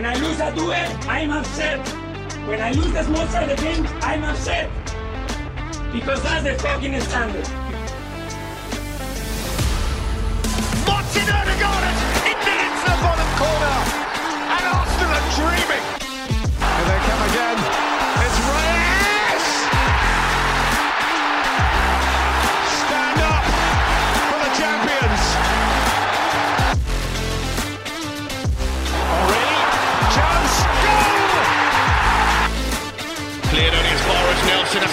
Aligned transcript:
When 0.00 0.08
I 0.08 0.14
lose 0.14 0.40
a 0.40 0.50
duel, 0.54 0.72
I'm 1.10 1.30
upset. 1.30 1.86
When 2.48 2.58
I 2.58 2.72
lose 2.72 2.90
the 2.90 3.02
small 3.02 3.26
side 3.26 3.50
of 3.50 3.58
the 3.58 3.62
game, 3.62 3.86
I'm 4.00 4.24
upset. 4.24 4.70
Because 5.92 6.22
that's 6.22 6.42
the 6.42 6.54
fucking 6.54 6.98
standard. 7.02 7.69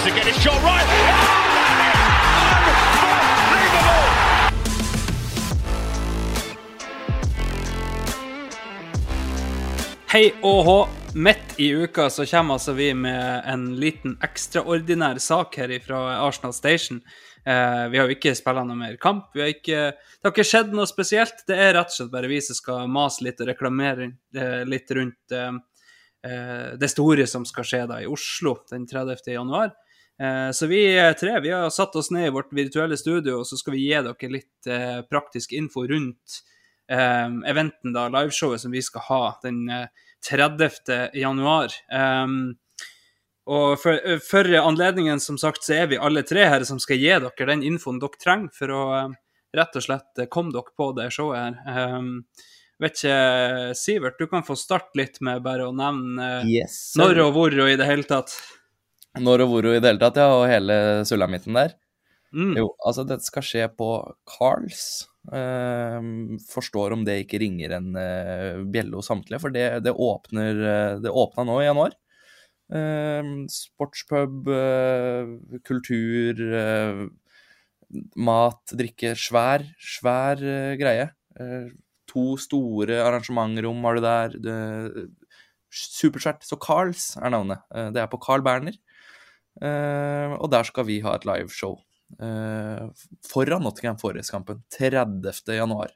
To 0.07 0.15
get 0.15 0.25
his 0.25 0.43
shot 0.43 0.63
right. 0.63 0.87
Unbelievable! 3.37 4.07
Hei 10.07 10.31
og 10.41 10.61
hå. 10.67 10.77
Midt 11.17 11.57
i 11.59 11.71
uka 11.73 12.09
så 12.13 12.25
kommer 12.29 12.55
altså 12.55 12.75
vi 12.77 12.93
med 12.93 13.43
en 13.49 13.65
liten 13.81 14.13
ekstraordinær 14.23 15.17
sak 15.19 15.57
her 15.59 15.73
fra 15.83 15.99
Arsenal 16.27 16.53
Station. 16.53 17.01
Eh, 17.43 17.87
vi 17.91 17.97
har 17.97 18.05
jo 18.07 18.15
ikke 18.15 18.35
spilt 18.37 18.63
noe 18.69 18.77
mer 18.79 18.95
kamp. 19.01 19.33
Har 19.35 19.49
ikke, 19.51 19.81
det 19.97 20.23
har 20.23 20.35
ikke 20.35 20.45
skjedd 20.47 20.75
noe 20.77 20.87
spesielt. 20.87 21.41
Det 21.49 21.57
er 21.57 21.73
rett 21.75 21.91
og 21.91 21.97
slett 21.97 22.13
bare 22.13 22.29
vi 22.31 22.39
som 22.45 22.55
skal 22.59 22.87
mase 22.91 23.25
litt 23.25 23.41
og 23.43 23.49
reklamere 23.49 24.11
eh, 24.37 24.61
litt 24.69 24.93
rundt 24.95 25.35
eh, 25.35 25.51
eh, 26.29 26.69
det 26.79 26.91
store 26.93 27.27
som 27.27 27.47
skal 27.49 27.67
skje 27.67 27.83
da 27.91 27.99
i 28.03 28.07
Oslo 28.07 28.59
den 28.71 28.87
30. 28.87 29.33
januar. 29.35 29.73
Eh, 30.21 30.51
så 30.51 30.67
vi 30.67 30.81
tre 31.19 31.39
vi 31.43 31.51
har 31.53 31.69
satt 31.69 31.95
oss 31.95 32.11
ned 32.11 32.27
i 32.27 32.33
vårt 32.33 32.53
virtuelle 32.53 32.97
studio, 32.97 33.39
og 33.41 33.47
så 33.47 33.57
skal 33.59 33.75
vi 33.75 33.85
gi 33.85 33.95
dere 33.95 34.31
litt 34.33 34.69
eh, 34.69 35.01
praktisk 35.09 35.53
info 35.53 35.85
rundt 35.87 36.39
eh, 36.91 37.27
eventen, 37.49 37.93
da, 37.93 38.07
liveshowet 38.13 38.61
som 38.61 38.73
vi 38.73 38.81
skal 38.81 39.05
ha 39.09 39.21
den 39.43 39.67
eh, 39.69 39.87
30. 40.27 41.11
januar. 41.13 41.73
Og 43.47 43.77
for, 43.79 44.01
for 44.27 44.49
anledningen, 44.59 45.21
som 45.23 45.37
sagt, 45.39 45.63
så 45.63 45.77
er 45.77 45.91
vi 45.93 45.99
alle 46.01 46.25
tre 46.27 46.49
her 46.49 46.65
som 46.67 46.81
skal 46.83 46.99
gi 46.99 47.13
dere 47.13 47.47
den 47.47 47.63
infoen 47.63 48.01
dere 48.01 48.19
trenger 48.19 48.51
for 48.51 48.73
å 48.73 48.83
rett 49.55 49.77
og 49.79 49.85
slett 49.85 50.27
komme 50.33 50.51
dere 50.51 50.73
på 50.75 50.91
det 50.97 51.09
showet 51.15 51.61
her. 51.63 51.95
Um, 51.95 52.25
vet 52.81 52.99
ikke, 52.99 53.73
Sivert, 53.77 54.19
du 54.19 54.27
kan 54.29 54.43
få 54.45 54.57
starte 54.59 54.99
litt 54.99 55.21
med 55.25 55.45
bare 55.45 55.69
å 55.69 55.75
nevne 55.75 56.43
Yes. 56.49 56.93
når 56.99 57.23
og 57.25 57.33
hvor 57.37 57.59
og 57.63 57.71
i 57.71 57.77
det 57.79 57.87
hele 57.87 58.05
tatt. 58.07 58.35
Når 59.23 59.45
og 59.45 59.51
hvor 59.51 59.69
og 59.69 59.75
i 59.77 59.81
det 59.81 59.91
hele 59.91 60.01
tatt, 60.01 60.19
ja, 60.21 60.31
og 60.35 60.47
hele 60.49 60.77
sulamitten 61.07 61.57
der. 61.57 61.75
Mm. 62.35 62.57
Jo, 62.59 62.71
altså 62.85 63.05
dette 63.07 63.25
skal 63.25 63.45
skje 63.45 63.67
på 63.77 63.91
Carls. 64.27 65.07
Uh, 65.27 66.37
forstår 66.47 66.95
om 66.95 67.01
det 67.07 67.21
ikke 67.25 67.41
ringer 67.43 67.73
en 67.75 67.89
uh, 67.97 68.63
bjelle 68.71 68.95
hos 68.95 69.09
samtlige, 69.11 69.41
for 69.43 69.51
det, 69.51 69.65
det 69.83 69.91
åpner 69.91 70.61
uh, 70.61 70.99
Det 71.03 71.11
åpna 71.11 71.43
nå 71.47 71.61
i 71.61 71.67
januar. 71.67 71.95
Ehm, 72.67 73.45
sportspub, 73.47 74.49
eh, 74.51 75.29
kultur, 75.63 76.41
mat, 78.19 78.73
drikke. 78.75 79.13
Svær, 79.15 79.63
svær 79.79 80.41
greie. 80.75 81.05
To 82.11 82.25
store 82.35 82.99
arrangementrom 83.05 83.87
har 83.87 83.95
du 83.95 84.01
der. 84.03 84.35
Det, 84.35 85.07
supersvært. 85.71 86.43
Så 86.43 86.59
Carls 86.59 87.15
er 87.15 87.31
navnet. 87.31 87.63
Det 87.71 88.03
er 88.03 88.11
på 88.11 88.19
Carl 88.19 88.43
Berner. 88.43 88.75
Eh, 89.61 90.33
og 90.37 90.49
der 90.53 90.67
skal 90.67 90.85
vi 90.89 90.99
ha 91.05 91.15
et 91.17 91.25
liveshow 91.27 91.79
uh, 92.21 92.89
foran 93.25 93.65
Nottingham 93.65 93.97
Forest-kampen 94.01 94.61
30. 94.77 95.55
januar. 95.57 95.93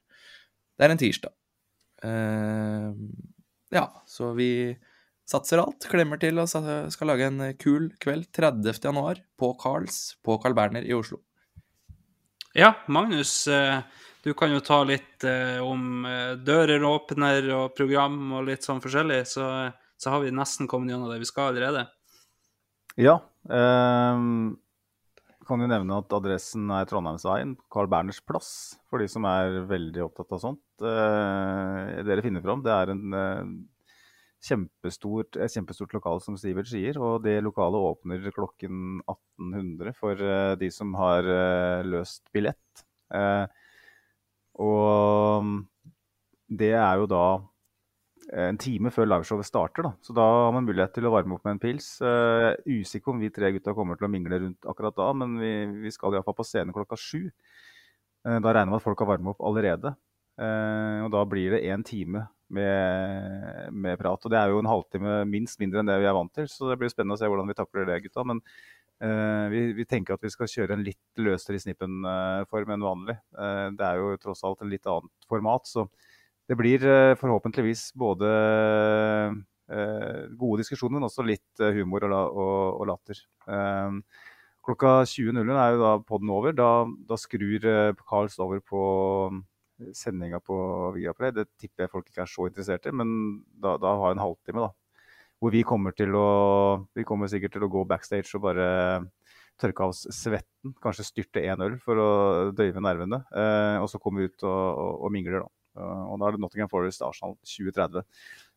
Det 0.77 0.87
er 0.87 0.93
en 0.93 1.01
tirsdag. 1.01 1.33
Eh, 2.03 2.93
ja, 3.71 3.85
så 4.09 4.31
vi 4.33 4.51
satser 5.29 5.61
alt, 5.61 5.85
klemmer 5.91 6.19
til 6.19 6.41
og 6.41 6.49
skal 6.49 7.11
lage 7.11 7.27
en 7.29 7.43
kul 7.61 7.91
kveld 8.01 8.31
30. 8.35 8.81
januar 8.83 9.21
på 9.39 9.53
Carls 9.61 10.17
på 10.25 10.39
Carl 10.41 10.57
Berner 10.57 10.87
i 10.87 10.95
Oslo. 10.97 11.21
Ja, 12.57 12.73
Magnus, 12.87 13.47
eh, 13.47 13.79
du 14.23 14.33
kan 14.33 14.51
jo 14.51 14.59
ta 14.59 14.81
litt 14.83 15.23
eh, 15.23 15.61
om 15.63 16.05
eh, 16.05 16.33
dører 16.35 16.83
åpner 16.83 17.47
og 17.55 17.77
program 17.77 18.17
og 18.35 18.49
litt 18.49 18.67
sånn 18.67 18.81
forskjellig, 18.83 19.21
så, 19.29 19.45
så 19.97 20.11
har 20.11 20.25
vi 20.25 20.33
nesten 20.35 20.67
kommet 20.67 20.91
gjennom 20.91 21.13
det 21.13 21.21
vi 21.21 21.29
skal 21.29 21.53
allerede. 21.53 21.85
Ja. 22.99 23.19
Eh, 23.49 24.21
kan 25.47 25.63
jo 25.63 25.67
nevne 25.67 25.97
at 25.99 26.13
adressen 26.15 26.69
er 26.71 26.87
Trondheimsveien, 26.87 27.55
Carl 27.73 27.89
Berners 27.91 28.21
plass, 28.23 28.51
for 28.89 29.01
de 29.01 29.07
som 29.11 29.25
er 29.27 29.61
veldig 29.69 30.05
opptatt 30.05 30.31
av 30.37 30.41
sånt. 30.43 30.63
Eh, 30.79 32.01
dere 32.07 32.23
finner 32.23 32.43
fram. 32.45 32.63
Det 32.63 32.71
er 32.75 32.93
en 32.93 33.17
eh, 33.17 33.51
kjempestort, 34.47 35.37
et 35.37 35.53
kjempestort 35.53 35.95
lokal, 35.97 36.21
som 36.23 36.37
Sivert 36.39 36.69
sier. 36.71 36.99
Og 37.01 37.23
det 37.25 37.39
lokalet 37.45 37.89
åpner 37.91 38.31
klokken 38.35 39.01
1800 39.05 39.95
for 39.97 40.23
eh, 40.27 40.53
de 40.61 40.71
som 40.73 40.93
har 40.99 41.27
eh, 41.27 41.83
løst 41.89 42.23
billett. 42.33 42.85
Eh, 43.13 43.45
og 44.61 45.51
det 46.51 46.73
er 46.75 46.99
jo 46.99 47.07
da 47.09 47.25
en 48.29 48.57
time 48.61 48.91
før 48.93 49.07
liveshowet 49.09 49.47
starter. 49.47 49.87
Da. 49.87 49.91
Så 50.05 50.13
da 50.15 50.23
har 50.23 50.51
man 50.55 50.67
mulighet 50.67 50.93
til 50.95 51.07
å 51.09 51.13
varme 51.13 51.35
opp 51.35 51.47
med 51.47 51.57
en 51.57 51.61
pils. 51.63 51.87
Eh, 52.01 52.07
Jeg 52.07 52.51
er 52.51 52.83
usikker 52.83 53.11
om 53.13 53.19
vi 53.19 53.31
tre 53.33 53.51
gutta 53.51 53.73
kommer 53.73 53.97
til 53.97 54.07
å 54.07 54.11
mingle 54.11 54.39
rundt 54.39 54.67
akkurat 54.69 54.95
da, 54.95 55.11
men 55.13 55.39
vi, 55.41 55.51
vi 55.87 55.91
skal 55.91 56.13
iallfall 56.13 56.37
på 56.37 56.45
scenen 56.47 56.75
klokka 56.75 56.99
sju. 56.99 57.31
Eh, 58.25 58.39
Da 58.39 58.53
regner 58.53 58.71
man 58.71 58.79
at 58.79 58.85
folk 58.85 58.99
har 58.99 59.09
varmet 59.09 59.33
opp 59.33 59.41
allerede. 59.41 59.95
Eh, 60.39 60.99
Og 61.05 61.11
da 61.11 61.25
blir 61.25 61.51
det 61.57 61.63
én 61.65 61.83
time 61.83 62.27
med, 62.49 63.71
med 63.71 63.97
prat. 63.99 64.21
Og 64.23 64.31
det 64.31 64.37
er 64.39 64.51
jo 64.51 64.59
en 64.59 64.69
halvtime 64.69 65.25
minst 65.25 65.59
mindre 65.59 65.79
enn 65.81 65.89
det 65.89 65.99
vi 65.99 66.07
er 66.07 66.15
vant 66.15 66.33
til, 66.33 66.47
så 66.47 66.69
det 66.69 66.77
blir 66.79 66.91
spennende 66.91 67.17
å 67.17 67.21
se 67.21 67.27
hvordan 67.27 67.47
vi 67.47 67.57
takler 67.57 67.89
det, 67.89 68.03
gutta. 68.05 68.27
Men 68.27 68.45
Uh, 69.01 69.49
vi, 69.49 69.73
vi 69.73 69.81
tenker 69.89 70.13
at 70.13 70.21
vi 70.21 70.29
skal 70.29 70.45
kjøre 70.45 70.75
en 70.75 70.83
litt 70.85 71.17
løsere 71.17 71.57
i 71.57 71.61
snippen-form 71.63 72.69
enn 72.69 72.83
vanlig. 72.85 73.15
Uh, 73.33 73.73
det 73.73 73.81
er 73.81 73.97
jo 73.97 74.11
tross 74.21 74.43
alt 74.45 74.61
en 74.61 74.69
litt 74.69 74.85
annet 74.85 75.25
format, 75.25 75.65
så 75.65 75.87
det 76.51 76.57
blir 76.59 76.83
eh, 76.83 77.13
forhåpentligvis 77.15 77.93
både 77.95 78.29
eh, 79.71 80.25
gode 80.35 80.59
diskusjoner, 80.59 80.97
men 80.97 81.07
også 81.07 81.23
litt 81.23 81.63
eh, 81.63 81.71
humor 81.77 82.03
og, 82.09 82.15
og, 82.43 82.81
og 82.81 82.89
latter. 82.89 83.21
Eh, 83.47 84.25
klokka 84.67 84.97
20.00 85.07 85.47
er 85.55 85.77
jo 85.77 85.79
da 85.79 85.93
podden 86.03 86.33
over. 86.35 86.55
Da, 86.57 86.71
da 87.07 87.17
skrur 87.19 87.69
Karls 88.03 88.35
over 88.43 88.59
på 88.59 88.81
sendinga 89.95 90.41
på 90.43 90.57
Viaplay. 90.97 91.31
Det 91.33 91.47
tipper 91.55 91.85
jeg 91.85 91.93
folk 91.93 92.11
ikke 92.11 92.25
er 92.25 92.33
så 92.33 92.49
interessert 92.49 92.91
i, 92.91 92.93
men 92.99 93.15
da, 93.55 93.77
da 93.79 93.95
har 93.95 94.11
jeg 94.11 94.19
en 94.19 94.25
halvtime, 94.25 94.67
da. 94.67 95.07
Hvor 95.41 95.55
vi 95.55 95.63
kommer 95.65 95.95
til 95.97 96.13
å 96.13 96.27
Vi 96.93 97.07
kommer 97.07 97.31
sikkert 97.31 97.55
til 97.55 97.63
å 97.65 97.71
gå 97.71 97.81
backstage 97.89 98.35
og 98.37 98.43
bare 98.43 98.67
tørke 99.61 99.87
av 99.87 99.95
oss 99.95 100.03
svetten. 100.13 100.75
Kanskje 100.83 101.07
styrte 101.07 101.47
én 101.47 101.63
øl 101.63 101.79
for 101.81 101.97
å 101.97 102.11
døyve 102.53 102.83
nervene. 102.83 103.23
Eh, 103.31 103.79
og 103.79 103.87
så 103.89 104.03
komme 104.03 104.27
ut 104.27 104.43
og, 104.43 104.51
og, 104.51 104.93
og 105.07 105.15
mingler, 105.15 105.45
da. 105.45 105.60
Eh, 105.77 106.03
og 106.07 106.19
da 106.19 106.27
er 106.27 106.37
det 106.37 106.43
Nottingham 106.43 106.71
Forest 106.71 107.03
Arsenal 107.05 107.37
2030 107.47 108.05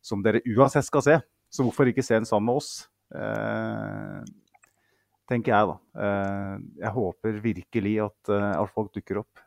som 0.04 0.24
dere 0.24 0.42
uansett 0.54 0.86
skal 0.88 1.04
se. 1.06 1.18
Så 1.52 1.66
hvorfor 1.66 1.90
ikke 1.90 2.04
se 2.04 2.16
den 2.18 2.28
sammen 2.28 2.50
med 2.50 2.62
oss? 2.62 2.72
Eh, 3.14 4.22
tenker 5.30 5.54
jeg, 5.54 5.72
da. 5.72 6.04
Eh, 6.06 6.54
jeg 6.82 6.96
håper 6.98 7.42
virkelig 7.44 7.94
at, 8.08 8.34
at 8.34 8.74
folk 8.74 8.92
dukker 8.94 9.22
opp. 9.24 9.44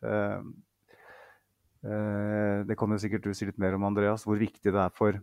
Det 1.88 2.76
kan 2.76 2.92
jo 2.92 2.98
sikkert 3.00 3.24
du 3.24 3.36
si 3.38 3.46
litt 3.48 3.60
mer 3.62 3.76
om, 3.78 3.86
Andreas, 3.88 4.26
hvor 4.26 4.40
viktig 4.40 4.74
det 4.74 4.82
er 4.82 4.96
for 4.96 5.20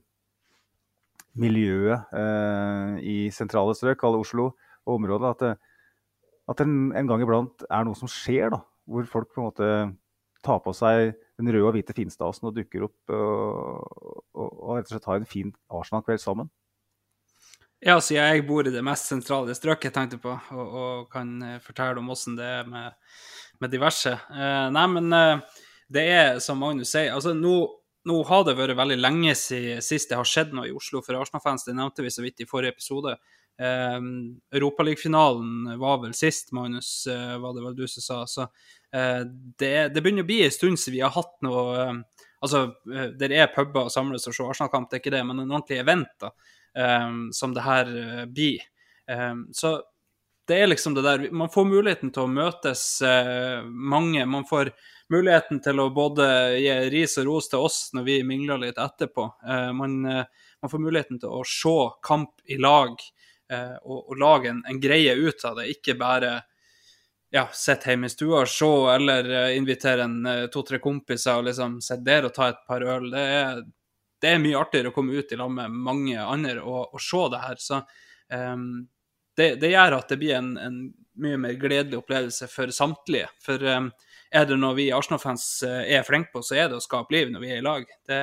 miljøet 1.38 2.14
eh, 2.14 2.98
i 3.02 3.16
sentrale 3.34 3.74
strøk, 3.76 4.04
alle 4.06 4.22
Oslo 4.22 4.50
og 4.84 4.96
området, 4.98 5.32
at, 5.34 5.42
det, 5.42 6.30
at 6.52 6.62
en, 6.64 6.76
en 6.96 7.10
gang 7.10 7.24
iblant 7.24 7.66
er 7.68 7.86
noe 7.86 7.98
som 7.98 8.10
skjer, 8.10 8.52
da. 8.54 8.62
Hvor 8.84 9.06
folk 9.08 9.30
på 9.32 9.40
en 9.40 9.48
måte 9.48 9.68
tar 10.44 10.60
på 10.64 10.74
seg 10.76 11.14
den 11.40 11.50
røde 11.50 11.66
og 11.66 11.74
hvite 11.76 11.96
finstasen 11.96 12.50
og 12.50 12.54
dukker 12.56 12.86
opp 12.86 13.14
og, 13.14 14.20
og, 14.36 14.48
og 14.48 14.76
rett 14.76 14.86
og 14.86 14.94
slett 14.94 15.08
har 15.10 15.20
en 15.20 15.28
fin 15.28 15.50
Arsenal-kveld 15.72 16.22
sammen. 16.22 16.50
Ja, 17.84 17.98
siden 18.00 18.24
jeg 18.24 18.46
bor 18.48 18.64
i 18.64 18.72
det 18.72 18.80
mest 18.84 19.10
sentrale 19.10 19.52
strøket, 19.56 19.90
jeg 19.90 19.92
tenkte 19.92 20.18
på, 20.22 20.32
og, 20.32 20.76
og 20.80 21.08
kan 21.12 21.34
eh, 21.44 21.60
fortelle 21.60 22.00
om 22.00 22.12
åssen 22.14 22.38
det 22.38 22.46
er 22.62 22.68
med, 22.70 22.94
med 23.60 23.74
diverse. 23.74 24.14
Eh, 24.14 24.68
nei, 24.72 24.84
men 24.94 25.12
eh, 25.12 25.64
det 25.92 26.04
er 26.08 26.38
som 26.40 26.62
Magnus 26.64 26.94
sier, 26.94 27.12
altså 27.12 27.34
nå, 27.36 27.58
nå 28.08 28.22
har 28.30 28.46
det 28.48 28.56
vært 28.56 28.78
veldig 28.78 28.96
lenge 29.02 29.34
siden 29.36 29.84
sist 29.84 30.08
det 30.08 30.16
har 30.16 30.28
skjedd 30.28 30.56
noe 30.56 30.70
i 30.70 30.72
Oslo 30.72 31.02
for 31.04 31.18
Arsenal-fans. 31.20 31.66
Det 31.68 31.76
nevnte 31.76 32.06
vi 32.06 32.14
så 32.14 32.24
vidt 32.24 32.40
i 32.40 32.48
forrige 32.48 32.72
episode. 32.72 33.18
Eh, 33.60 34.00
Europaligafinalen 34.56 35.74
var 35.78 36.00
vel 36.06 36.16
sist, 36.16 36.54
Magnus, 36.56 37.06
eh, 37.06 37.36
var 37.42 37.52
det 37.52 37.66
vel 37.66 37.76
du 37.76 37.84
som 37.84 38.06
sa. 38.06 38.22
Så 38.24 38.48
det, 39.58 39.88
det, 39.88 40.02
begynner 40.02 40.22
å 40.22 40.28
bli 40.28 40.42
en 40.44 40.52
stund 40.54 40.78
siden 40.78 40.94
vi 40.94 41.02
har 41.02 41.14
hatt 41.14 41.34
noe 41.46 41.64
eh, 41.82 41.96
Altså, 42.44 42.58
eh, 42.92 43.08
det 43.16 43.30
er 43.32 43.48
puber 43.54 43.88
og 43.88 43.92
samles 43.92 44.28
og 44.28 44.34
se 44.36 44.44
Arsenal-kamp, 44.44 44.90
det 44.90 44.98
er 44.98 45.00
ikke 45.00 45.14
det, 45.14 45.22
men 45.24 45.38
en 45.40 45.54
ordentlig 45.54 45.78
event 45.80 46.10
da, 46.20 46.28
som 47.32 47.54
det 47.56 47.62
her 47.64 47.88
blir. 48.28 48.66
Så 49.56 49.70
det 50.44 50.58
er 50.58 50.68
liksom 50.68 50.96
det 50.96 51.04
der 51.06 51.24
Man 51.32 51.48
får 51.54 51.64
muligheten 51.70 52.10
til 52.12 52.26
å 52.26 52.32
møtes 52.34 52.82
mange. 53.64 54.26
Man 54.28 54.44
får 54.44 54.74
muligheten 55.14 55.62
til 55.64 55.80
å 55.80 55.88
både 55.94 56.26
gi 56.58 56.74
ris 56.92 57.16
og 57.22 57.30
ros 57.30 57.48
til 57.48 57.64
oss 57.64 57.78
når 57.96 58.08
vi 58.10 58.18
mingler 58.28 58.60
litt 58.60 58.82
etterpå. 58.82 59.28
Man, 59.78 59.96
man, 60.02 60.72
får 60.74 60.84
muligheten 60.84 61.22
til 61.22 61.32
å 61.32 61.40
se 61.48 61.76
kamp 62.04 62.44
i 62.44 62.58
lag 62.60 62.92
og, 62.98 64.00
og, 64.02 64.16
lage 64.20 64.52
en, 64.52 64.60
en, 64.68 64.82
greie 64.82 65.16
ut 65.16 65.48
av 65.48 65.62
det, 65.62 65.70
ikke 65.78 65.96
bare 65.96 66.42
ja, 67.34 67.48
sitte 67.52 67.90
hjemme 67.90 68.06
i 68.06 68.12
stua 68.12 68.44
og 68.44 68.50
se, 68.50 68.70
eller 68.94 69.26
uh, 69.26 69.56
invitere 69.56 70.06
uh, 70.06 70.44
to-tre 70.54 70.78
kompiser 70.82 71.40
og 71.40 71.48
liksom 71.48 71.80
sitte 71.82 72.06
der 72.06 72.28
og 72.28 72.34
ta 72.36 72.52
et 72.52 72.60
par 72.68 72.84
øl. 72.86 73.08
Det 73.10 73.24
er, 73.40 73.62
det 74.22 74.30
er, 74.30 74.42
mye 74.42 74.60
artigere 74.60 74.92
å 74.92 74.94
komme 74.94 75.18
ut 75.18 75.34
i 75.34 75.38
lag 75.40 75.50
med 75.50 75.74
mange 75.74 76.14
andre 76.22 76.60
og, 76.62 76.94
og 76.94 77.02
se 77.02 77.24
det 77.32 77.40
her. 77.42 77.58
Så 77.58 77.80
um, 78.30 78.68
det, 79.34 79.48
det, 79.64 79.72
gjør 79.72 79.98
at 79.98 80.14
det 80.14 80.20
blir 80.22 80.36
en, 80.38 80.52
en, 80.62 80.78
mye 81.24 81.38
mer 81.38 81.58
gledelig 81.58 82.00
opplevelse 82.00 82.46
for 82.50 82.70
samtlige. 82.74 83.26
For 83.42 83.66
um, 83.66 83.90
er 84.34 84.46
det 84.46 84.58
noe 84.62 84.78
vi 84.78 84.88
Arsenal-fans 84.94 85.48
uh, 85.66 85.82
er 85.82 86.06
flinke 86.06 86.30
på, 86.36 86.42
så 86.46 86.58
er 86.58 86.70
det 86.70 86.78
å 86.78 86.86
skape 86.86 87.18
liv 87.18 87.34
når 87.34 87.42
vi 87.42 87.50
er 87.50 87.62
i 87.62 87.66
lag. 87.66 87.86
Det, 88.06 88.22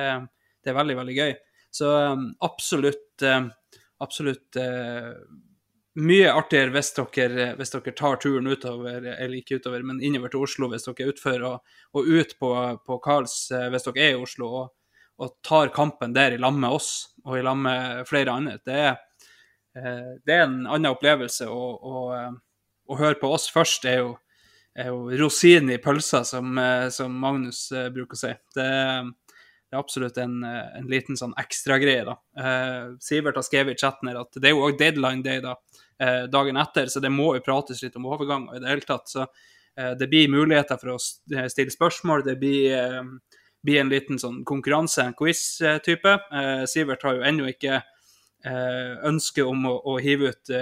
det 0.64 0.72
er 0.72 0.80
veldig, 0.80 1.00
veldig 1.02 1.18
gøy. 1.20 1.36
Så 1.72 1.92
um, 2.16 2.30
absolutt, 2.44 3.24
absolutt 4.00 4.56
mye 6.00 6.28
artigere 6.32 6.72
hvis 6.72 6.92
dere, 6.96 7.48
hvis 7.58 7.72
dere, 7.74 7.94
tar 7.96 8.16
turen 8.22 8.48
utover, 8.48 9.04
eller 9.12 9.36
ikke 9.38 9.58
utover, 9.60 9.84
men 9.84 10.00
innover 10.04 10.32
til 10.32 10.46
Oslo 10.46 10.70
hvis 10.72 10.86
dere 10.86 11.04
er 11.04 11.12
utfor, 11.12 11.44
og, 11.48 11.74
og 11.92 12.08
ut 12.08 12.34
på, 12.40 12.52
på 12.86 12.98
Karls 13.04 13.36
eh, 13.52 13.68
hvis 13.72 13.86
dere 13.88 14.06
er 14.06 14.16
i 14.16 14.22
Oslo, 14.22 14.48
og, 14.62 14.72
og 15.22 15.36
tar 15.44 15.72
kampen 15.74 16.16
der 16.16 16.36
i 16.36 16.40
lag 16.40 16.56
med 16.56 16.72
oss 16.72 16.92
og 17.26 17.36
i 17.38 17.44
lag 17.44 17.58
med 17.60 18.08
flere 18.08 18.32
andre. 18.32 18.58
Det 18.64 18.78
er, 18.88 18.96
eh, 19.76 20.10
det 20.24 20.36
er 20.36 20.46
en 20.46 20.62
annen 20.64 20.92
opplevelse. 20.94 21.48
å 21.48 22.02
eh, 22.16 22.40
høre 22.98 23.20
på 23.20 23.32
oss 23.36 23.50
først 23.52 23.84
er 23.88 24.00
jo, 24.00 24.14
er 24.76 24.88
jo 24.88 25.10
rosinen 25.20 25.74
i 25.74 25.80
pølsa, 25.80 26.22
som, 26.24 26.56
som, 26.92 27.12
Magnus 27.20 27.66
bruker 27.92 28.16
å 28.16 28.20
si. 28.20 28.32
Det, 28.56 28.68
det 29.72 29.78
er 29.78 29.80
absolutt 29.80 30.18
en, 30.20 30.42
en 30.44 30.88
liten 30.92 31.16
sånn 31.16 31.30
ekstragreie. 31.40 32.12
Uh, 32.36 32.92
Sivert 33.00 33.38
har 33.40 33.44
skrevet 33.46 33.78
i 33.78 33.80
chatten 33.80 34.10
her 34.10 34.18
at 34.20 34.36
det 34.36 34.50
er 34.50 34.52
jo 34.52 34.66
òg 34.66 34.76
deadline 34.76 35.24
day 35.24 35.40
da, 35.40 35.54
eh, 35.96 36.26
dagen 36.28 36.60
etter, 36.60 36.90
så 36.92 37.00
det 37.00 37.08
må 37.08 37.30
jo 37.38 37.44
prates 37.46 37.80
litt 37.80 37.96
om 37.96 38.10
overgang 38.10 38.50
i 38.52 38.60
det 38.60 38.68
hele 38.68 38.84
tatt. 38.84 39.08
Så 39.08 39.24
eh, 39.24 39.94
det 39.96 40.10
blir 40.12 40.28
muligheter 40.28 40.76
for 40.76 40.92
å 40.92 40.98
stille 41.00 41.72
spørsmål. 41.72 42.26
Det 42.28 42.36
blir, 42.44 43.00
blir 43.64 43.80
en 43.80 43.94
liten 43.94 44.20
sånn 44.20 44.42
konkurranse, 44.44 45.08
en 45.08 45.16
quiz-type. 45.16 46.16
Sivert 46.68 47.08
har 47.08 47.16
jo 47.16 47.26
ennå 47.32 47.48
ikke 47.54 47.80
ønske 49.08 49.48
om 49.48 49.70
å, 49.70 49.76
å 49.88 49.98
hive 50.02 50.34
ut 50.34 50.56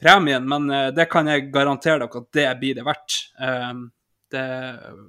premien, 0.00 0.48
men 0.48 0.94
det 0.96 1.10
kan 1.12 1.28
jeg 1.28 1.50
garantere 1.52 2.06
dere 2.06 2.22
at 2.22 2.36
det 2.38 2.50
blir 2.60 2.78
det 2.78 2.88
verdt. 2.88 3.22
Det, 4.32 4.44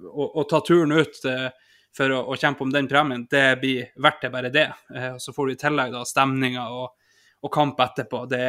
å, 0.09 0.25
å, 0.33 0.44
ta 0.50 0.59
turen 0.65 0.97
ut 0.97 1.21
for 1.98 2.13
å, 2.13 2.24
å, 2.25 2.38
kjempe 2.40 2.66
om 2.66 2.72
den 2.74 2.90
premien, 2.90 3.28
det 3.30 3.45
blir 3.62 3.92
verdt 4.01 4.25
det 4.25 4.31
bare 4.34 4.51
det. 4.54 4.68
Eh, 4.95 5.16
så 5.22 5.34
får 5.34 5.48
du 5.48 5.54
i 5.54 5.62
tillegg 5.62 5.94
da 5.94 6.04
stemninga 6.07 6.66
og, 6.74 6.95
og, 7.42 7.51
kamp 7.54 7.80
etterpå. 7.86 8.24
Det, 8.31 8.48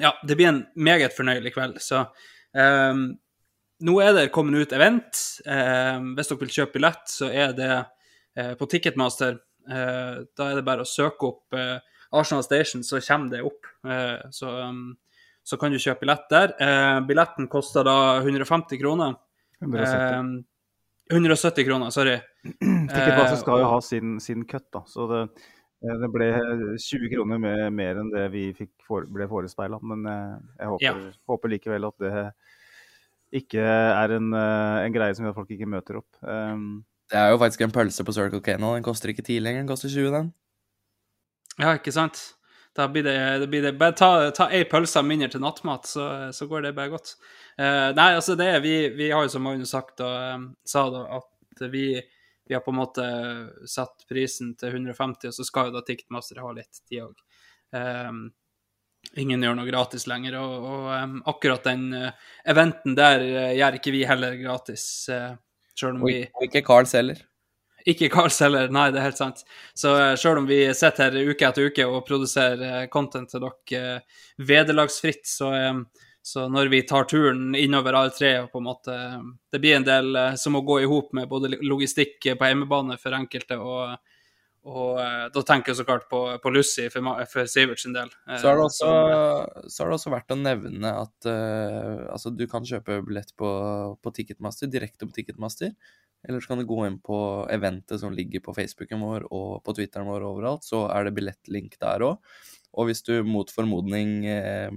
ja, 0.00 0.14
det 0.24 0.38
blir 0.38 0.52
en 0.52 0.62
meget 0.74 1.16
fornøyelig 1.16 1.52
kveld. 1.56 1.82
Så 1.84 2.00
eh, 2.56 3.02
nå 3.84 3.98
er 4.02 4.16
det 4.16 4.30
kommet 4.34 4.64
ut 4.64 4.74
event. 4.76 5.20
Eh, 5.44 5.98
hvis 6.16 6.32
dere 6.32 6.42
vil 6.44 6.56
kjøpe 6.56 6.78
billett, 6.78 7.04
så 7.12 7.28
er 7.28 7.54
det 7.58 7.72
eh, 7.76 8.54
på 8.58 8.70
Ticketmaster. 8.70 9.38
Eh, 9.68 10.24
da 10.32 10.48
er 10.48 10.58
det 10.58 10.66
bare 10.66 10.86
å 10.86 10.88
søke 10.88 11.28
opp 11.28 11.58
eh, 11.58 11.76
Arsenal 12.16 12.46
Station, 12.46 12.80
så 12.86 13.02
kommer 13.04 13.36
det 13.36 13.44
opp. 13.44 13.66
så, 14.32 14.48
um, 14.64 14.96
så 15.44 15.58
kan 15.60 15.72
du 15.72 15.76
kjøpe 15.78 16.06
billett 16.06 16.24
der. 16.32 16.54
billetten 17.04 17.50
koster 17.52 17.84
da 17.84 18.16
150 18.22 18.80
kroner. 18.80 19.12
170. 19.60 20.46
170 21.10 21.64
kroner, 21.64 21.90
sorry. 21.90 22.18
Ticketmaster 22.90 23.36
eh, 23.36 23.40
skal 23.40 23.62
jo 23.62 23.70
ha 23.72 23.78
sin, 23.84 24.18
sin 24.20 24.44
cut, 24.48 24.66
da. 24.74 24.82
Så 24.86 25.06
det, 25.10 25.22
eh, 25.84 25.96
det, 26.02 26.10
ble 26.12 26.28
20 26.76 27.12
kroner 27.14 27.40
med, 27.42 27.64
mer 27.76 28.02
enn 28.02 28.12
det 28.12 28.26
vi 28.34 28.44
for, 28.86 29.08
ble 29.08 29.28
forespeila. 29.30 29.80
Men 29.80 30.04
eh, 30.08 30.36
jeg 30.60 30.72
håper, 30.74 30.86
ja. 30.86 30.94
håper, 31.32 31.54
likevel 31.54 31.88
at 31.88 32.04
det 32.04 32.26
ikke 33.38 33.60
er 33.60 34.14
en, 34.16 34.32
en, 34.32 34.92
greie 34.94 35.16
som 35.16 35.26
gjør 35.26 35.34
at 35.34 35.40
folk 35.42 35.50
ikke 35.52 35.68
møter 35.68 35.98
opp. 36.00 36.08
Um, 36.24 36.86
det 37.12 37.18
er 37.20 37.32
jo 37.32 37.40
faktisk 37.40 37.64
en 37.64 37.72
pølse 37.72 38.04
på 38.04 38.14
Circle 38.16 38.40
K 38.44 38.56
nå. 38.60 38.72
Den 38.76 38.86
koster 38.86 39.12
ikke 39.12 39.24
10 39.24 39.42
lenger, 39.44 39.64
den 39.64 39.68
koster 39.68 39.92
20, 39.92 40.12
den. 40.14 40.30
Ja, 41.58 41.74
ikke 41.76 41.92
sant. 41.92 42.22
Da 42.78 42.88
blir 42.88 43.02
det, 43.02 43.38
det, 43.38 43.46
blir 43.50 43.62
det 43.62 43.72
Bare 43.72 43.92
ta, 43.98 44.30
ta 44.30 44.46
ei 44.54 44.62
pølse 44.70 45.02
mindre 45.02 45.26
til 45.32 45.42
nattmat, 45.42 45.88
så, 45.90 46.04
så 46.34 46.46
går 46.46 46.68
det 46.68 46.76
bare 46.76 46.92
godt. 46.92 47.16
Uh, 47.58 47.90
nei, 47.96 48.12
altså 48.14 48.36
det 48.38 48.52
vi, 48.62 48.74
vi 48.94 49.08
har 49.10 49.26
jo 49.26 49.32
som 49.32 49.42
Magnus 49.42 49.72
sagt 49.74 49.98
og 50.06 50.14
um, 50.14 50.44
sa 50.62 50.84
da, 50.94 51.00
at 51.18 51.64
vi, 51.72 51.88
vi, 51.98 52.54
har 52.54 52.62
på 52.62 52.70
en 52.70 52.78
måte 52.78 53.06
satt 53.66 54.06
prisen 54.06 54.52
til 54.60 54.76
150, 54.78 55.26
og 55.26 55.34
så 55.34 55.46
skal 55.48 55.68
jo 55.68 55.74
da 55.74 55.82
Ticketmaster 55.88 56.38
ha 56.44 56.52
litt, 56.54 56.84
de 56.86 57.02
òg. 57.02 57.18
Um, 57.74 58.28
ingen 59.18 59.42
gjør 59.42 59.58
noe 59.58 59.66
gratis 59.66 60.06
lenger, 60.06 60.38
og, 60.38 60.70
og 60.70 60.88
um, 60.94 61.18
akkurat 61.34 61.66
den 61.66 61.88
uh, 61.98 62.30
eventen 62.46 62.94
der 62.98 63.26
uh, 63.26 63.56
gjør 63.58 63.80
ikke 63.80 63.96
vi 63.96 64.06
heller 64.06 64.38
gratis. 64.38 64.86
Uh, 65.10 65.32
selv 65.74 65.98
om 65.98 66.06
vi... 66.06 66.20
Og 66.30 66.46
ikke 66.46 66.62
Carls 66.70 66.94
heller. 66.94 67.26
Ikke 67.86 68.08
Karls 68.10 68.40
heller, 68.42 68.68
nei, 68.74 68.88
det 68.92 69.00
er 69.00 69.08
helt 69.08 69.20
sant. 69.20 69.44
Så 69.76 69.92
uh, 69.94 70.12
selv 70.18 70.42
om 70.42 70.48
vi 70.48 70.64
sitter 70.76 71.08
her 71.08 71.30
uke 71.30 71.46
etter 71.46 71.70
uke 71.70 71.86
og 71.86 72.04
produserer 72.08 72.88
content 72.92 73.30
til 73.30 73.44
dere 73.44 74.00
vederlagsfritt, 74.48 75.24
så, 75.28 75.52
um, 75.70 75.84
så 76.24 76.48
når 76.50 76.72
vi 76.72 76.82
tar 76.88 77.06
turen 77.08 77.54
innover 77.56 77.96
alle 77.96 78.12
tre 78.12 78.34
og 78.42 78.50
på 78.52 78.60
en 78.60 78.66
måte 78.66 78.96
Det 79.52 79.60
blir 79.62 79.78
en 79.78 79.86
del 79.86 80.10
uh, 80.16 80.34
som 80.36 80.56
må 80.56 80.64
gå 80.66 80.82
i 80.82 80.90
hop 80.90 81.14
med 81.16 81.30
både 81.30 81.54
logistikk 81.62 82.32
på 82.38 82.50
hjemmebane 82.50 82.98
for 83.00 83.16
enkelte, 83.16 83.60
og, 83.62 83.94
og 84.68 84.98
uh, 84.98 85.28
da 85.32 85.44
tenker 85.46 85.72
jeg 85.72 85.80
så 85.80 85.86
klart 85.88 86.10
på, 86.10 86.24
på 86.42 86.52
Lucy 86.52 86.90
for, 86.92 87.22
for 87.30 87.48
Sivert 87.48 87.80
sin 87.84 87.94
del. 87.94 88.10
Uh, 88.26 88.34
så, 88.34 88.50
har 88.50 88.64
også, 88.64 88.90
så, 89.70 89.84
har 89.84 89.94
det 89.94 90.00
også, 90.00 90.12
vært 90.18 90.34
å 90.34 90.40
nevne 90.42 90.92
at 91.06 91.30
altså, 91.30 92.34
du 92.34 92.44
kan 92.50 92.66
kjøpe 92.66 93.00
billett 93.06 93.32
på, 93.38 93.54
på 94.02 94.14
Ticketmaster, 94.18 94.68
direkte 94.74 95.06
på 95.06 95.14
Ticketmaster. 95.14 95.72
Eller 96.26 96.42
så 96.42 96.50
kan 96.50 96.62
du 96.62 96.66
gå 96.66 96.80
inn 96.86 96.98
på 97.04 97.18
eventet 97.52 98.00
som 98.02 98.14
ligger 98.14 98.42
på 98.44 98.54
Facebooken 98.56 99.02
vår 99.04 99.26
og 99.30 99.60
på 99.64 99.74
Twitteren 99.78 100.08
vår 100.10 100.26
overalt, 100.26 100.66
så 100.66 100.86
er 100.90 101.06
det 101.06 101.14
billettlink 101.18 101.78
der 101.82 102.04
òg. 102.04 102.32
Og 102.78 102.88
hvis 102.88 103.04
du 103.06 103.14
mot 103.26 103.50
formodning 103.50 104.26
eh, 104.28 104.74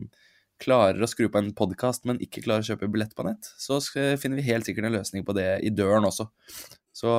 klarer 0.61 1.01
å 1.01 1.09
skru 1.09 1.27
på 1.31 1.41
en 1.41 1.51
podkast, 1.57 2.05
men 2.07 2.21
ikke 2.23 2.43
klarer 2.45 2.63
å 2.63 2.69
kjøpe 2.71 2.89
billett 2.93 3.15
på 3.17 3.25
nett, 3.25 3.49
så 3.59 3.79
finner 3.81 4.37
vi 4.37 4.47
helt 4.47 4.67
sikkert 4.67 4.87
en 4.87 4.97
løsning 4.99 5.25
på 5.27 5.35
det 5.37 5.49
i 5.65 5.73
døren 5.73 6.05
også. 6.07 6.29
Så 6.95 7.11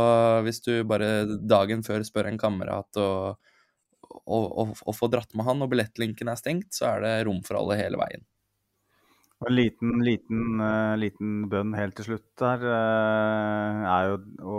hvis 0.46 0.62
du 0.64 0.74
bare 0.86 1.24
dagen 1.40 1.82
før 1.86 2.04
spør 2.06 2.30
en 2.30 2.40
kamerat 2.40 3.00
og, 3.02 3.40
og, 4.22 4.44
og, 4.46 4.74
og 4.84 4.96
får 4.96 5.14
dratt 5.14 5.34
med 5.38 5.48
han, 5.48 5.64
og 5.64 5.72
billettlinken 5.72 6.30
er 6.30 6.38
stengt, 6.38 6.70
så 6.76 6.92
er 6.94 7.04
det 7.04 7.14
rom 7.28 7.42
for 7.46 7.58
alle 7.60 7.80
hele 7.80 8.00
veien. 8.00 8.26
En 9.42 9.54
liten, 9.56 9.96
liten, 10.06 10.60
uh, 10.62 10.94
liten 10.98 11.46
bønn 11.50 11.72
helt 11.74 11.96
til 11.98 12.12
slutt 12.12 12.26
der 12.38 12.62
uh, 12.62 13.86
er 13.90 14.10
jo 14.10 14.18
å 14.46 14.58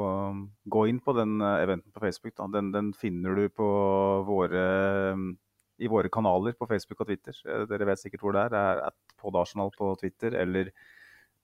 gå 0.76 0.88
inn 0.92 1.00
på 1.04 1.14
den 1.16 1.38
eventen 1.40 1.94
på 1.94 2.04
Facebook. 2.04 2.36
Den, 2.52 2.74
den, 2.74 2.92
finner 2.98 3.38
du 3.38 3.48
på 3.48 3.68
våre 4.28 4.64
i 5.82 5.90
våre 5.90 6.12
kanaler 6.14 6.56
på 6.58 6.68
Facebook 6.70 7.02
og 7.02 7.10
Twitter. 7.10 7.38
Eh, 7.48 7.64
dere 7.68 7.88
vet 7.90 8.00
sikkert 8.00 8.22
hvor 8.24 8.36
det 8.36 8.44
er. 8.44 8.52
Det 8.54 8.60
er 8.60 8.82
at 8.90 9.16
podarsenal 9.20 9.72
på 9.76 9.94
Twitter 10.00 10.36
eller 10.40 10.70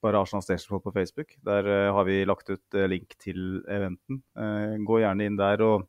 bare 0.00 0.20
Arsenal 0.20 0.44
Station 0.44 0.80
på 0.80 0.92
Facebook. 0.94 1.34
Der 1.44 1.66
har 1.92 2.06
vi 2.08 2.22
lagt 2.24 2.48
ut 2.48 2.76
link 2.88 3.16
til 3.20 3.60
eventen. 3.68 4.22
Gå 4.86 5.00
gjerne 5.02 5.26
inn 5.28 5.36
der 5.36 5.60
og 5.66 5.88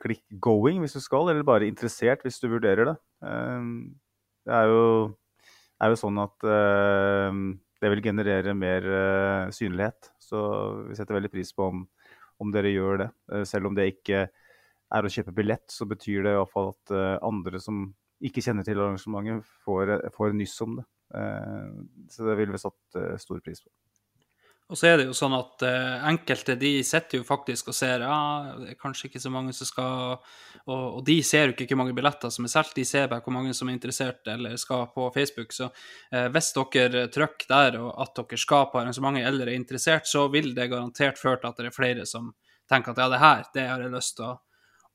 klikk 0.00 0.22
'going' 0.40 0.80
hvis 0.80 0.96
du 0.96 1.02
skal, 1.04 1.28
eller 1.28 1.44
bare 1.44 1.68
'interessert' 1.68 2.24
hvis 2.24 2.40
du 2.40 2.48
vurderer 2.48 2.88
det. 2.88 2.96
det 4.48 4.54
er 4.56 4.64
jo, 4.72 5.12
er 5.78 5.92
jo 5.92 5.98
sånn 6.00 6.18
at 6.18 6.44
det 7.78 7.90
vil 7.92 8.02
generere 8.02 8.54
mer 8.58 8.86
synlighet. 9.54 10.08
Så 10.18 10.40
vi 10.88 10.96
setter 10.98 11.14
veldig 11.14 11.30
pris 11.30 11.52
på 11.54 11.68
om, 11.70 11.84
om 12.42 12.50
dere 12.54 12.72
gjør 12.72 13.04
det, 13.04 13.08
selv 13.46 13.70
om 13.70 13.78
det 13.78 13.86
ikke 13.92 14.24
er 14.94 15.04
å 15.04 15.12
kjøpe 15.12 15.34
billett, 15.36 15.66
så 15.72 15.86
betyr 15.88 16.24
det 16.24 16.34
i 16.34 16.38
hvert 16.38 16.52
fall 16.52 16.72
at 16.72 16.94
eh, 16.96 17.16
andre 17.26 17.60
som 17.62 17.82
ikke 18.24 18.42
kjenner 18.44 18.66
til 18.66 18.80
arrangementet, 18.80 19.46
får, 19.64 19.94
får 20.16 20.34
nyss 20.36 20.56
om 20.64 20.78
det. 20.80 20.86
Eh, 21.18 21.68
så 22.12 22.28
det 22.28 22.38
ville 22.40 22.54
vi 22.54 22.62
satt 22.62 22.98
eh, 23.00 23.14
stor 23.20 23.42
pris 23.44 23.62
på. 23.62 23.70
Og 24.68 24.76
så 24.76 24.90
er 24.90 24.98
det 25.00 25.06
jo 25.08 25.14
sånn 25.16 25.32
at 25.32 25.62
uh, 25.64 26.08
enkelte 26.10 26.58
de 26.60 26.74
sitter 26.84 27.22
jo 27.22 27.24
faktisk 27.24 27.70
og 27.72 27.76
ser 27.76 28.02
ja, 28.04 28.18
det 28.58 28.74
er 28.74 28.80
kanskje 28.80 29.08
ikke 29.08 29.22
så 29.22 29.30
mange 29.32 29.54
som 29.56 29.68
skal 29.68 30.18
og, 30.68 30.82
og 30.98 30.98
de 31.06 31.16
ser 31.24 31.48
jo 31.48 31.54
ikke 31.54 31.70
hvor 31.70 31.80
mange 31.80 31.94
billetter 31.96 32.32
som 32.32 32.44
er 32.44 32.52
solgt, 32.52 32.74
de 32.76 32.84
ser 32.84 33.08
bare 33.08 33.24
hvor 33.24 33.32
mange 33.32 33.54
som 33.56 33.70
er 33.70 33.78
interessert 33.78 34.28
eller 34.28 34.58
skal 34.60 34.90
på 34.92 35.06
Facebook. 35.14 35.54
Så 35.56 35.70
uh, 35.70 36.26
hvis 36.34 36.52
dere 36.58 37.06
trykker 37.14 37.48
der 37.48 37.80
og 37.80 37.94
at 38.04 38.20
dere 38.20 38.40
skal 38.44 38.68
på 38.68 38.82
arrangementet 38.82 39.30
eller 39.30 39.48
er 39.48 39.56
interessert, 39.56 40.10
så 40.10 40.26
vil 40.32 40.52
det 40.56 40.68
garantert 40.68 41.20
føre 41.20 41.40
til 41.40 41.52
at 41.52 41.62
det 41.62 41.70
er 41.70 41.78
flere 41.78 42.06
som 42.08 42.34
tenker 42.68 42.92
at 42.92 43.00
ja, 43.00 43.08
det 43.08 43.24
her, 43.24 43.44
det 43.54 43.68
har 43.70 43.86
jeg 43.86 43.96
lyst 43.96 44.18
til 44.20 44.28
å, 44.28 44.36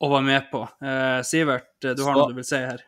å 0.05 0.13
være 0.13 0.29
med 0.29 0.49
på. 0.53 0.67
Uh, 0.85 1.19
Sivert, 1.25 1.73
du 1.81 2.05
har 2.05 2.19
noe 2.19 2.29
du 2.29 2.43
vil 2.43 2.51
si 2.53 2.61
her? 2.61 2.85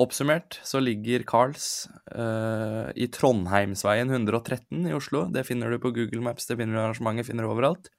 Oppsummert 0.00 0.60
så 0.66 0.80
ligger 0.82 1.24
Carls 1.28 1.88
uh, 2.14 2.88
i 2.98 3.08
Trondheimsveien 3.12 4.10
113 4.10 4.86
i 4.88 4.94
Oslo. 4.96 5.26
Det 5.32 5.44
finner 5.48 5.70
du 5.70 5.80
på 5.82 5.92
Google 5.96 6.22
Maps, 6.24 6.48
det 6.48 6.58
finner 6.60 6.78
du 6.78 6.82
arrangementet, 6.82 7.28
finner 7.28 7.46
du 7.46 7.52
overalt. 7.52 7.90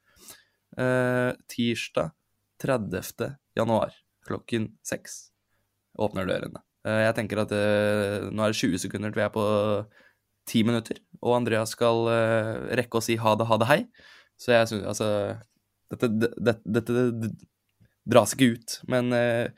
Uh, 0.80 1.34
tirsdag 1.52 2.14
30. 2.62 3.36
januar 3.58 3.96
klokken 4.28 4.70
seks 4.86 5.30
åpner 6.00 6.28
dørene. 6.30 6.62
Uh, 6.88 7.02
jeg 7.06 7.16
tenker 7.18 7.44
at 7.44 7.54
eh, 7.56 8.30
nå 8.32 8.46
er 8.46 8.54
det 8.54 8.62
20 8.62 8.84
sekunder 8.86 9.12
til 9.12 9.22
vi 9.22 9.26
er 9.26 9.34
på 9.34 9.46
10 10.50 10.66
minutter, 10.68 11.00
og 11.22 11.38
Andreas 11.38 11.76
skal 11.76 12.08
eh, 12.14 12.54
rekke 12.80 13.00
å 13.00 13.04
si 13.04 13.18
ha 13.22 13.36
det, 13.38 13.48
ha 13.50 13.60
det, 13.62 13.70
hei. 13.70 13.80
Så 14.40 14.56
jeg 14.56 14.72
syns 14.72 14.88
altså 14.88 15.12
Dette, 15.90 16.06
dette, 16.22 16.62
dette, 16.70 17.04
dras 18.06 18.36
ikke 18.36 18.52
ut, 18.54 18.74
men 18.94 19.08
eh, 19.18 19.50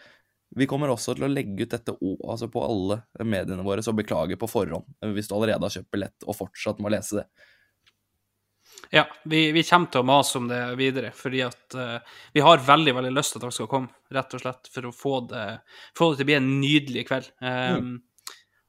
vi 0.55 0.67
kommer 0.67 0.91
også 0.91 1.15
til 1.15 1.27
å 1.27 1.31
legge 1.31 1.63
ut 1.65 1.71
dette 1.71 1.95
altså 1.95 2.49
på 2.51 2.63
alle 2.65 3.01
mediene 3.23 3.63
våre, 3.63 3.83
så 3.83 3.93
beklager 3.95 4.39
på 4.39 4.49
forhånd 4.51 4.87
eh, 5.01 5.13
hvis 5.15 5.31
du 5.31 5.35
allerede 5.37 5.63
har 5.63 5.73
kjøpt 5.77 5.91
billett 5.93 6.27
og 6.27 6.37
fortsatt 6.37 6.81
må 6.83 6.91
lese 6.91 7.21
det. 7.21 7.25
Ja, 8.91 9.05
vi, 9.29 9.51
vi 9.55 9.63
kommer 9.63 9.91
til 9.91 10.01
å 10.01 10.07
mase 10.07 10.39
om 10.39 10.47
det 10.49 10.59
videre, 10.79 11.11
fordi 11.15 11.43
at 11.45 11.75
uh, 11.77 12.15
vi 12.33 12.41
har 12.43 12.63
veldig 12.65 12.95
veldig 12.97 13.11
lyst 13.13 13.35
til 13.35 13.39
at 13.39 13.45
dere 13.45 13.55
skal 13.55 13.69
komme, 13.71 13.93
rett 14.11 14.33
og 14.35 14.41
slett 14.43 14.71
for 14.73 14.87
å 14.87 14.95
få 14.95 15.19
det, 15.29 15.45
få 15.97 16.09
det 16.09 16.19
til 16.19 16.25
å 16.25 16.29
bli 16.31 16.37
en 16.39 16.49
nydelig 16.59 17.05
kveld. 17.07 17.29
Um, 17.39 17.91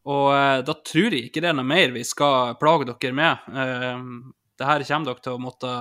Og 0.03 0.29
uh, 0.35 0.61
da 0.67 0.75
tror 0.83 1.15
jeg 1.15 1.29
ikke 1.29 1.43
det 1.43 1.53
er 1.53 1.59
noe 1.59 1.69
mer 1.69 1.93
vi 1.95 2.03
skal 2.07 2.57
plage 2.61 2.89
dere 2.91 3.15
med. 3.15 3.51
Um, 3.55 4.33
det 4.59 4.69
her 4.69 4.85
kommer 4.87 5.11
dere 5.11 5.25
til 5.25 5.37
å 5.37 5.43
måtte 5.43 5.73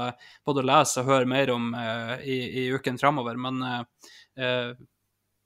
både 0.48 0.66
lese 0.66 1.02
og 1.02 1.10
høre 1.10 1.30
mer 1.30 1.52
om 1.54 1.72
uh, 1.74 2.16
i, 2.22 2.38
i 2.64 2.68
uken 2.74 3.00
framover, 3.02 3.38
men 3.42 3.62
uh, 3.66 3.82
eh, 4.38 4.72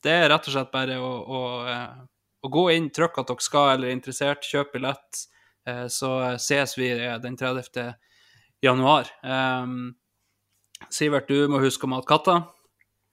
det 0.05 0.13
er 0.13 0.29
rett 0.31 0.47
og 0.47 0.55
slett 0.55 0.73
bare 0.73 0.97
å, 1.01 1.11
å, 1.25 1.43
eh, 1.69 2.03
å 2.45 2.51
gå 2.53 2.65
inn, 2.75 2.91
trykk 2.93 3.21
at 3.21 3.31
dere 3.31 3.45
skal 3.45 3.71
eller 3.73 3.89
er 3.89 3.97
interessert, 3.97 4.45
kjøp 4.45 4.75
billett, 4.75 5.25
eh, 5.67 5.85
så 5.91 6.11
ses 6.37 6.77
vi 6.77 6.91
eh, 6.93 7.17
den 7.23 7.37
30 7.39 7.95
januar. 8.63 9.09
Um, 9.23 9.95
Sivert, 10.91 11.29
du 11.31 11.47
må 11.49 11.61
huske 11.63 11.87
å 11.87 11.91
mate 11.91 12.09
katta. 12.09 12.39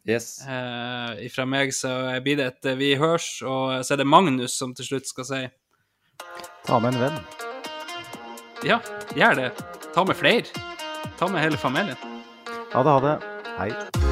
Yes. 0.08 0.40
Eh, 0.42 1.28
fra 1.30 1.46
meg 1.46 1.70
så 1.76 1.92
blir 2.24 2.40
det 2.40 2.48
et 2.50 2.70
vi 2.78 2.94
hørs, 2.98 3.36
og 3.46 3.84
så 3.86 3.94
er 3.94 4.02
det 4.02 4.08
Magnus 4.10 4.56
som 4.58 4.74
til 4.74 4.88
slutt 4.88 5.10
skal 5.10 5.28
si 5.28 5.42
Ta 6.66 6.78
med 6.78 6.94
en 6.94 7.02
venn. 7.02 7.20
ja, 8.66 8.78
gjør 9.18 9.38
det. 9.38 9.50
Ta 9.94 10.04
med 10.06 10.18
flere. 10.18 10.66
Ta 11.18 11.30
med 11.30 11.42
hele 11.42 11.58
familien. 11.58 11.98
Ha 12.72 12.82
det, 12.82 12.90
ha 12.90 13.00
det. 13.00 13.16
Hei. 13.58 14.11